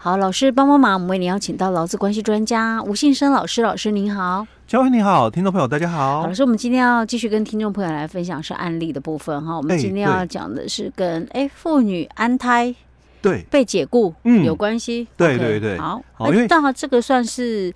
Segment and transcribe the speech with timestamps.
[0.00, 4.46] 好，老师帮帮忙，我们为您邀请到劳资关系专家吴信生老师，老师您好。
[4.64, 6.24] 嘉惠你好，听众朋友大家好。
[6.24, 9.56] 老师，我们今天要继续跟听众朋友来分享是案例的部分哈。
[9.56, 12.72] 我们今天要讲的是跟哎妇女安胎
[13.20, 15.08] 对被解雇嗯有关系。
[15.16, 15.76] 对对对。
[15.78, 17.74] 好，因为正好这个算是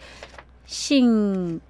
[0.64, 1.60] 性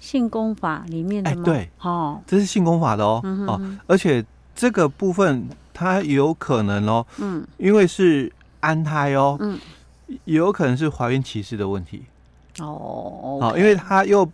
[0.00, 1.42] 性工法里面的吗？
[1.44, 4.24] 对，哦，这是性工法的哦哦，而且
[4.56, 9.58] 这个部分它有可能哦，嗯，因为是安胎哦，嗯，
[10.24, 12.04] 也有可能是怀孕歧视的问题。
[12.60, 14.28] 哦，好，因为他又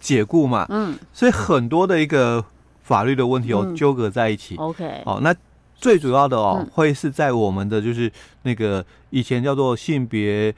[0.00, 2.44] 解雇嘛，嗯，所以很多的一个
[2.82, 4.56] 法律的问题哦纠葛在一起。
[4.56, 5.34] OK，好，那
[5.76, 8.10] 最主要的哦会是在我们的就是
[8.42, 10.54] 那个以前叫做性别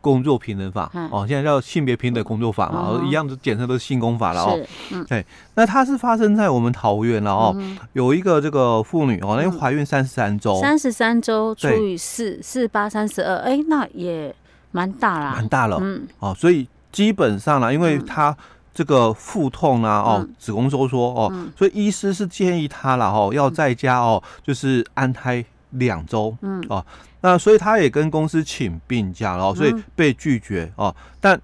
[0.00, 4.58] 工作平等法哦，现在叫性别平等工作法嘛，一样的简称都是性工法了哦。
[4.90, 7.56] 嗯，对，那它是发生在我们桃园了哦，
[7.92, 14.34] 有一个这个妇女哦，那怀孕三十三周，三十三周除以四，四八三十二，哎，那也。
[14.72, 18.32] 蛮大啦，蛮大了，嗯，哦，所以基本上呢，因为她
[18.72, 26.84] 这个腹痛啊，哦，子宫收缩哦，所以医师是建议她了哦，要在家哦，就是安胎两周，嗯，哦，
[27.20, 31.40] 那所以他也跟公司请病假了，所以被拒绝哦，但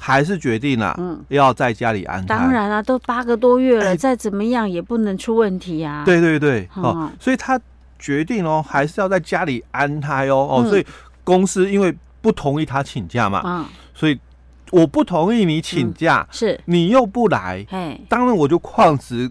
[0.00, 2.26] 还是决定了，嗯，要在家里安胎。
[2.26, 6.04] 当然了，都八个多月了，再怎么样也不能出问题啊。
[6.04, 7.60] 对对对，哦，所以他
[7.98, 10.86] 决定哦，还是要在家里安胎哦，哦，所以
[11.24, 11.94] 公司因为。
[12.22, 13.42] 不同意他请假嘛？
[13.44, 14.16] 嗯，所以
[14.70, 17.66] 我不同意你请假，是你又不来，
[18.08, 19.28] 当然我就旷职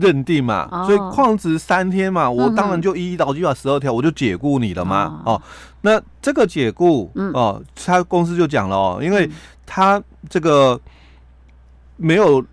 [0.00, 0.84] 认定嘛。
[0.86, 5.22] 所以旷职三天嘛，我当然就依劳基法十二条，我就解雇你了嘛。
[5.24, 5.40] 哦，
[5.82, 9.30] 那这个解雇哦，他公司就讲了哦，因为
[9.66, 10.80] 他这个
[11.96, 12.44] 没有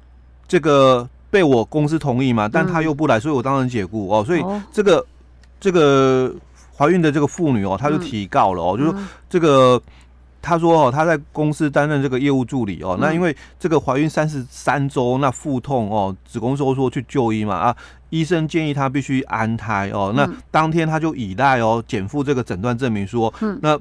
[0.48, 4.24] 这个被我公司同意嘛，但他又不来，所以我当然解雇哦。
[4.24, 5.06] 所以这个
[5.59, 6.34] 这个。
[6.78, 9.00] 怀孕的这个妇女哦，她就提告了哦，就是说
[9.30, 9.82] 这个
[10.46, 17.75] 她说哦，他在公司担任这个业务助理哦，那因为这个怀孕三十三周，那腹痛哦，子宫收缩去就医嘛啊，
[18.12, 23.75] 医生建议他必须安胎哦，那当天他就依赖哦减负这个诊断证明书，那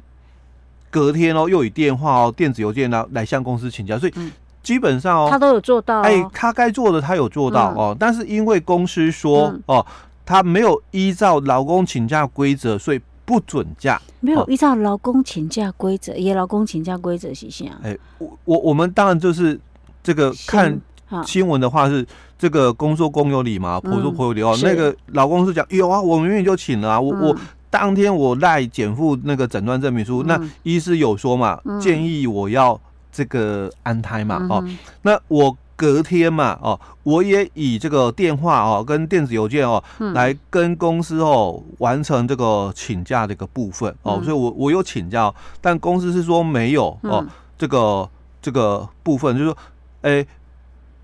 [0.90, 4.14] 隔天哦又以电话哦电子邮件呢来向公司请假，所以
[4.62, 9.84] 基本上哦，他都有做到，哎，他该做的他有做到哦，但是因为公司说哦。
[10.26, 14.00] 他没有依照劳工请假规则，所以不准假。
[14.20, 17.64] 没有依照劳工请假规则，也劳工请假规则是啥？
[17.82, 19.58] 哎，我我我们当然就是
[20.02, 20.78] 这个看
[21.24, 22.06] 新闻的话是
[22.38, 24.56] 这个公说公有理嘛，婆说婆有理哦。
[24.62, 27.36] 那个老公是讲有啊，我明明就请了啊，我我
[27.70, 32.80] 当天我赖减负那个诊断证明书，那医师有说嘛，建议我要
[33.12, 34.64] 这个安胎嘛，哦，
[35.02, 35.56] 那我。
[35.76, 39.82] 隔天嘛，哦，我也以这个电话哦跟电子邮件哦，
[40.14, 47.26] 来跟公司哦完成这个请假的一个部分哦，所以我我有请假，但公司是说没有哦，
[47.58, 48.08] 这个
[48.40, 49.58] 这个部分就是说，
[50.02, 50.24] 哎，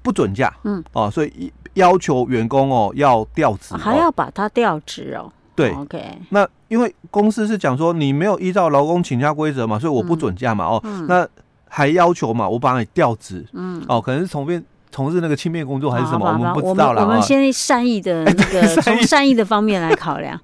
[0.02, 11.26] 不准假，嗯，哦，所以要求员工哦要调职，还要把他调职哦，对，OK，那因为公司是讲说你没有依照劳工请假规则嘛，所以我不准假嘛，哦，那。
[11.72, 17.02] 还要求嘛，我把你调职，嗯，哦，可能是从变从事那个轻便工作还是什么，我们不知道了。
[17.02, 19.30] 我们先善意的那个 从善意。
[19.30, 20.38] 的方面来考量，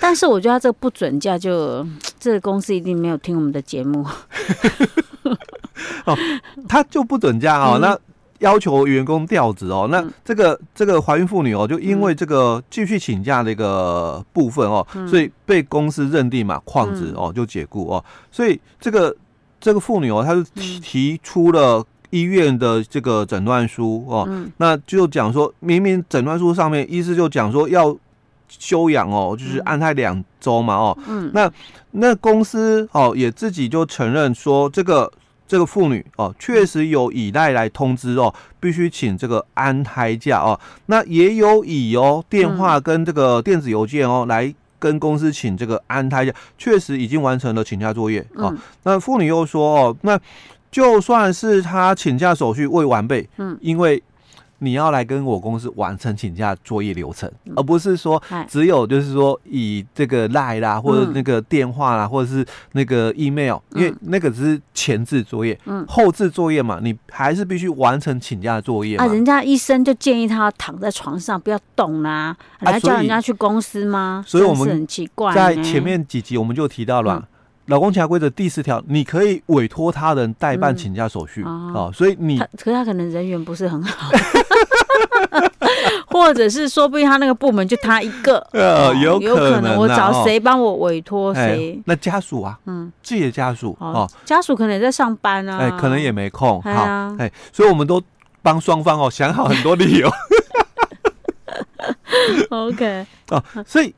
[0.00, 1.86] 但是我觉得他这个不准假，就
[2.18, 4.04] 这个公司一定没有听我们的节目。
[6.04, 6.18] 哦，
[6.68, 7.96] 他就不准假哦，那
[8.40, 19.16] 要求员工调职哦，那这个这个怀孕妇女哦，就因为这个继续请假的一个部分哦，所以被公司认定嘛旷职哦，就解雇哦，所以这个。
[19.66, 27.96] 这个妇女哦，她是提提出了医院的这个诊断书哦，嗯、那就讲说明明诊断书上面医师就讲说要
[28.48, 31.50] 休养哦，就是安胎两周嘛哦，嗯，那
[31.90, 35.12] 那公司哦也自己就承认说这个
[35.48, 44.54] 这个妇女哦确实有以赖来通知哦，必须请这个安胎假哦，那也有以哦电话跟这个电子邮件哦来。
[44.78, 48.52] 跟公司请这个安胎假，确实已经完成了请假作业啊。
[48.82, 50.18] 那妇女又说哦，那
[50.70, 54.02] 就算是她请假手续未完备，嗯，因为。
[54.58, 69.06] 你要来跟我公司完成请假作业流程，而不是说只有就是说以这个 LINE 啦，或者那个电话啦，或者是那个 email，因为那个只是前置作业，嗯，后置作业嘛，你还是必须完成请假作业啊。
[69.06, 74.24] 人家医生就建议他躺在床上不要动啦，来叫人家去公司吗？
[74.26, 77.26] 所以我们很奇怪，在前面几集我们就提到了。
[77.66, 84.10] 劳工请假规则第四条，你可以委托他人代办请假手续啊，所以你可是他可能人缘不是很好，
[86.06, 91.82] 或者是说不定他那个部门就他一个， 呃，有有可能我找谁帮我委托谁、欸？
[91.86, 96.70] 那家属啊，嗯，自己的家属哦，家属可能也在上班啊，哎、欸，可能也没空，好，
[97.18, 98.00] 哎、欸，所以我们都
[98.42, 100.08] 帮双方哦想好很多理由。
[102.50, 103.92] OK，哦，所以。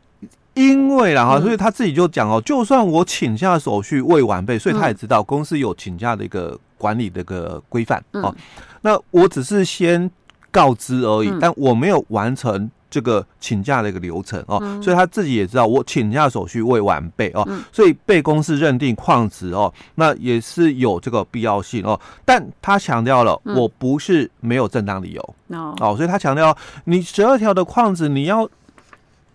[0.58, 8.34] 因为啦哈，所以他自己就讲哦，就算我请假手续未完备，所以他也知道公司有请假的一个管理的一个规范哦。
[8.81, 10.10] 那我只是先
[10.50, 22.00] 告知而已，但我没有完成这个请假的一个流程哦，所以他自己也知道我请假手续未完备哦，所以被公司认定旷职哦，那也是有这个必要性哦。
[22.25, 25.34] 但他强调了，我不是没有正当理由
[25.81, 26.56] 哦，所以他强调
[26.87, 28.49] 你十二条的旷职你要。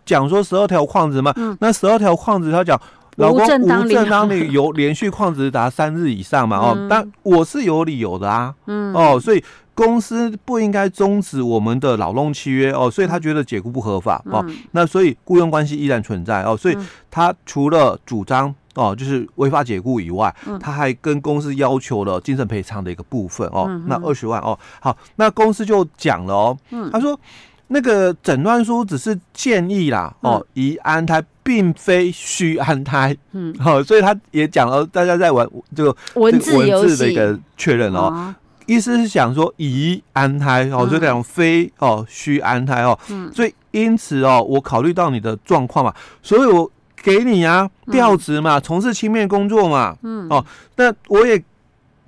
[0.05, 2.79] 讲说十二条框子嘛，嗯、那十二条框子他讲
[3.17, 3.45] 老公无
[3.87, 9.43] 正当理由 连续旷职达三日以上嘛，哦，但我是有理由的啊，嗯，哦，所以
[9.75, 16.77] 公司不应该终止我们的劳动契约哦，所以他觉得解雇不合法哦，那所以雇佣关系依然存在哦，所以
[17.11, 26.57] 他除了主张哦就是违法解雇以外，他还跟公司要求了精神赔偿的一个部分哦，那二十万哦，好，那公司就讲了哦，
[26.91, 27.19] 他说。
[27.73, 38.33] 那个诊断书只是建议啦，哦，宜安胎，并非需安胎，嗯，好， 所以他也讲了，大家在玩这个文字文字的一个确认哦，
[38.67, 45.91] 意思是想说宜安胎哦，所以讲非哦需安胎哦，嗯，所以因此哦，我考虑到你的状况嘛，
[46.21, 46.69] 所以我
[47.01, 50.45] 给你啊调职嘛，从事轻便工作嘛，嗯，哦，
[50.75, 51.43] 那我也。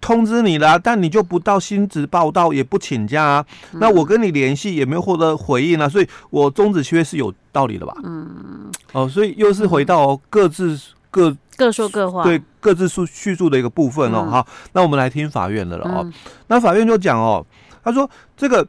[0.01, 3.45] 通知你了，但你就不到薪资报到，也不请假啊。
[3.73, 7.95] 那我跟你联系也没有获得回应啊，所以我终止契约是有道理的吧？
[8.03, 14.27] 嗯，哦，所以又是回到各自各各说各话，对各自述叙述的一个部分哦。
[14.29, 16.07] 好，那我们来听法院的了哦。
[16.47, 17.43] 那法院就讲哦，
[17.83, 18.07] 他说
[18.37, 18.67] 这个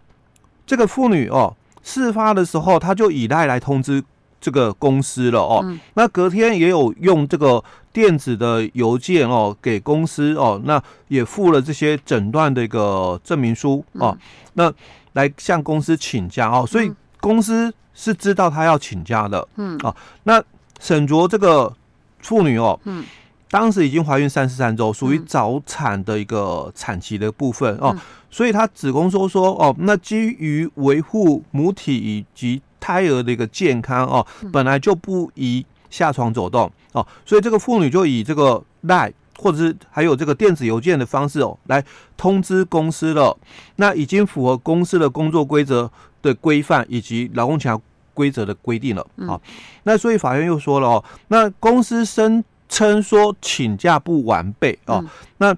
[0.64, 4.02] 这个妇女哦，事发的时候他就以赖来通知
[4.40, 5.62] 这个公司了哦。
[5.94, 7.62] 那隔天也有用这个。
[7.96, 14.14] 电子的邮件哦，给公司哦，那也附了这些诊断的一个证明书哦，
[14.52, 14.70] 那
[15.14, 19.78] 来向公司请假哦，所以公司是知道他要请假的，嗯。
[19.82, 20.44] 哦，那
[20.78, 21.75] 沈卓这个
[22.20, 23.02] 妇女哦，嗯，
[23.50, 27.96] 当时已经怀孕三十三周，属于早产的一个产期的部分哦，
[28.31, 36.71] 所以她子宫收缩哦，那基于维护母体以及胎儿的一个健康哦，本来就不宜下床走动。
[36.93, 41.85] 哦，所以这个妇女就以这个 LINE 或者是还有这个电子邮件的方式哦，来
[42.17, 43.37] 通知公司了。
[43.77, 45.91] 那已经符合公司的工作规则
[46.23, 47.79] 的规范以及劳工强
[48.15, 49.06] 规则的规定了。
[49.27, 49.38] 好，
[49.83, 55.05] 那所以法院又说了哦，那公司声称说请假不完备哦，
[55.37, 55.55] 那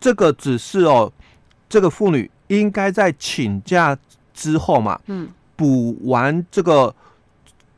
[0.00, 1.12] 这个只是哦，
[1.68, 3.94] 这个妇女应该在请假
[4.32, 6.94] 之后嘛，嗯，补完这个。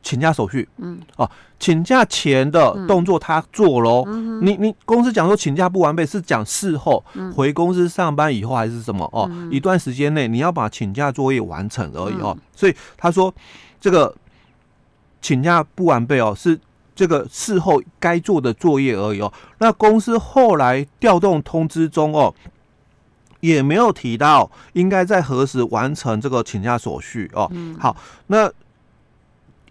[0.05, 1.27] 请假手续，嗯，哦，
[1.59, 4.03] 请假前的动作他做喽。
[4.05, 7.03] 嗯，你你公司讲说请假不完备，是讲事后
[7.35, 9.03] 回公司上班以后还是什么？
[9.11, 12.37] 哦，一段时间内你要把请假作业完成而已哦。
[12.55, 13.33] 所以他说
[13.81, 14.15] 这个
[15.23, 16.59] 请假不完备哦，是
[16.93, 19.33] 这个事后该做的作业而已哦。
[19.57, 22.31] 那公司后来调动通知中哦，
[23.39, 27.51] 也没有提到应该在何时完成这个请假手续哦。
[27.79, 27.97] 好，
[28.27, 28.51] 那。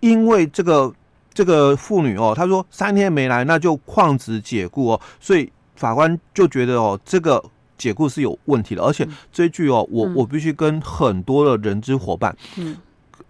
[0.05, 0.93] 因为这个
[1.33, 7.43] 这个妇女哦，她说三天没来，那就旷职解雇哦，所以法官就觉得哦，这个
[7.79, 12.77] 解雇是有问题的，而且这句哦，我我必须跟很多的人资伙伴，嗯，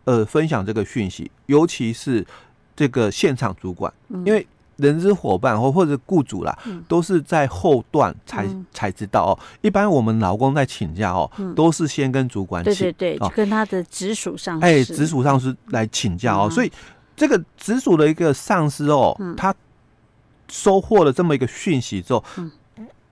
[0.04, 2.26] 呃，分享这个讯息，尤其是
[2.74, 3.92] 这个现场主管，
[4.24, 4.46] 因为。
[4.76, 9.32] 人资伙伴或或者雇主啦，都是在后段才才知道哦。
[9.62, 16.50] 一般我们劳工在请假哦，都是先跟主管请，对对对，跟他的直属上司，哎，直属上司来请假哦。
[16.50, 16.72] 所以
[17.14, 19.54] 这个直属的一个上司哦，他
[20.48, 22.24] 收获了这么一个讯息之后，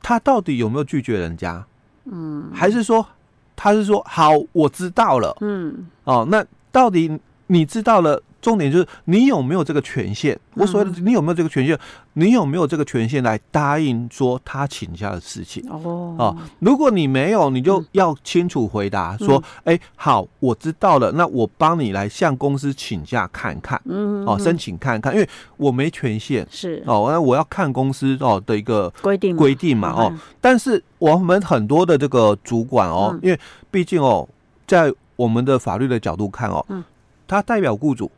[0.02, 1.64] 他到底有没有拒绝人家？
[2.07, 3.07] 嗯，还是说
[3.54, 8.21] 他是说好，我知道了，嗯，哦，那到底你知道了？
[8.42, 10.38] 重点就是你有没有这个权限？
[10.54, 11.78] 我所谓的你有没有这个权限？
[12.14, 15.64] 你有没有这个权限来答应说他请假的事情？
[15.70, 26.82] 哦，啊，如果你没有，你就要清楚回答说：哎，好，我知道了，那我帮你来向公司请假看看，嗯，哦，申请看看，因为我没权限，是。
[26.84, 33.38] 哦，那我要看公司哦的一个规定规定嘛，哦，但是我们很多的这个主管哦，因为
[33.70, 34.28] 毕竟哦，
[34.66, 36.82] 在我们的法律的角度看哦，嗯，
[37.28, 38.11] 他代表雇主。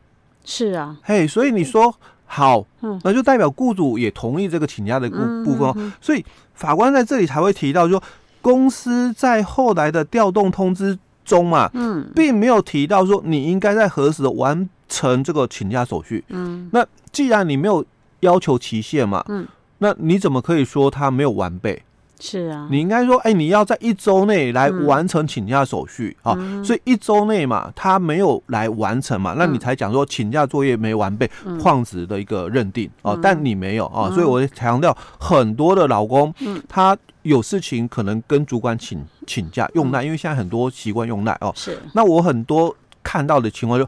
[0.44, 1.94] 是啊，嘿，所以你说
[2.26, 2.64] 好，
[3.02, 5.92] 那就代表雇主也同意这个请假的部部分哦。
[6.00, 6.24] 所以
[6.54, 8.02] 法官在这里才会提到说，
[8.42, 17.84] 公司在后来的调动通知中嘛，嗯，并没有提到说你应该在何时完成这个请假手续，嗯，那既然你没有
[18.20, 19.46] 要求期限嘛，嗯，
[19.78, 21.82] 那你怎么可以说他没有完备？
[22.26, 36.32] 是啊，你应该说，哎、欸，你要在一周内来完成请假手续啊，所以一周内嘛，他没有来完成嘛，那你才讲说请假作业没完备，旷职的一个认定啊，但你没有啊，所以我强调很多的老公，
[36.66, 43.86] 他有事情可能跟主管请请假用赖，因为现在很多习惯用赖哦，是，那我很多看到的情况就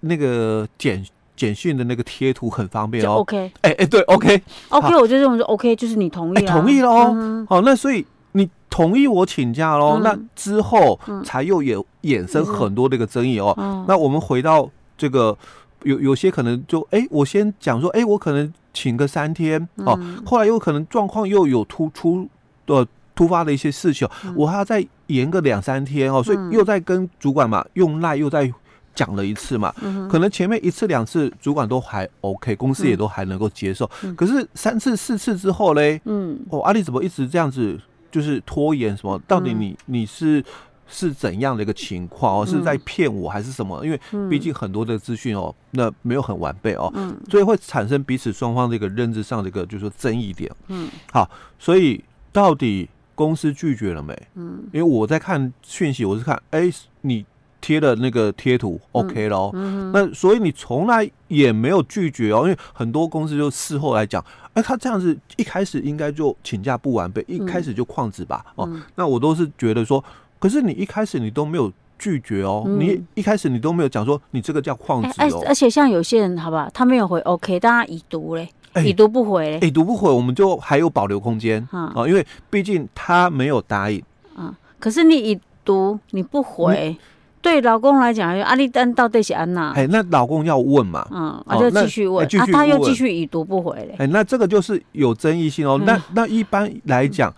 [0.00, 1.02] 那个简。
[1.42, 13.52] 简讯的那个贴图很方便哦，OK，哎哎、欸欸、对，OK，OK，、OK OK, 我就认为说 OK，就是你同意了、欸，同意了哦，嗯、好，那所以你同意我请假喽，嗯、那之后才又有衍生很多的一个争议哦。
[13.58, 15.36] 嗯、那我们回到这个
[15.82, 22.28] 有有些可能就哎、欸，我先讲说哎、欸，我可能请个三天哦，嗯、后来又可能状况又有突出
[22.66, 28.52] 的突发的一些事情，嗯、我还要再延个两三天哦，所以又在跟主管嘛用赖又在。
[28.94, 29.74] 讲了一次嘛，
[30.10, 33.90] 可能前面一次两次主管都还 OK，公司也都还能够接受。
[34.16, 37.78] 可是三次四次之后嘞，嗯，哦，阿丽怎么一直这样子，
[38.10, 39.18] 就是拖延什么？
[39.26, 40.44] 到底你你是
[40.86, 42.46] 是怎样的一个情况哦？
[42.46, 43.82] 是在骗我还是什么？
[43.84, 46.92] 因为毕竟很多的资讯哦，那没有很完备哦，
[47.30, 50.50] 所以会产生彼此双方的一个认知上的一个就是说争议点。
[50.68, 54.14] 嗯，好，所以到底公司拒绝了没？
[54.34, 56.70] 嗯，因为我在看讯息，我是看，哎，
[57.00, 57.24] 你。
[57.62, 59.50] 贴的那个贴图，OK 咯。
[59.54, 70.04] 嗯嗯、那所以你从来也没有拒绝哦，因为很多公司就事后来讲，哎、欸，他这样子一开始应该就请假不完备，一开始就旷职吧，哦，嗯、那我都是觉得说，
[70.38, 84.02] 可是你一开始你都没有拒绝哦，嗯、你一开始你都没有讲说你这个叫旷职哦，而且像有些人，好吧，他没有回 OK，但他已读嘞，欸、已读不回嘞，已读不回，我们就还有保留空间啊，因为毕竟他没有答应，
[84.36, 86.98] 嗯，可是你已读你不回。
[87.42, 89.72] 对老公来讲，阿丽丹到底是安娜？
[89.72, 91.06] 哎，那老公要问嘛？
[91.10, 93.96] 嗯，啊就继续问，啊，他又继续已读不回嘞。
[93.98, 95.78] 哎，那这个就是有争议性哦。
[95.84, 97.34] 那那一般来讲，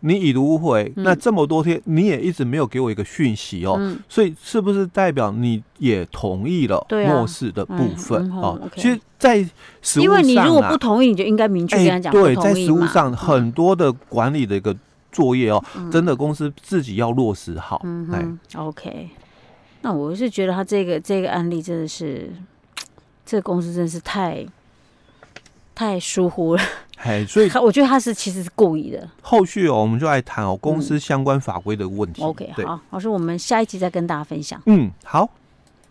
[0.00, 8.60] 你已读不回，那这么多天你也一直没有给我一个讯息哦，所以是不是代表你也同意了漠视的部分哦？
[8.76, 9.38] 其实，在
[9.80, 12.12] 实务上，因为你如果不同意，你就应该明确跟他讲。
[12.12, 14.76] 对，在实物上很多的管理的一个。
[15.18, 15.60] 作业哦，
[15.90, 17.80] 真的公司自己要落实好。
[17.82, 19.10] 嗯嗯，OK。
[19.82, 22.32] 那我是觉得他这个这个案例真的是，
[23.26, 24.46] 这个公司真的是太
[25.74, 26.62] 太疏忽了。
[26.98, 29.10] 哎，所以 我觉得他是其实是故意的。
[29.20, 32.22] 后续哦，我们就来谈哦公司相关法规的问题。
[32.22, 34.62] OK，好，老师，我们下一集再跟大家分享。
[34.66, 35.28] 嗯，好。